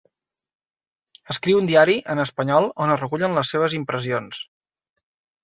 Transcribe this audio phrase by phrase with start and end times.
[1.33, 4.43] Escriu un diari en espanyol on es recullen les seves impressions.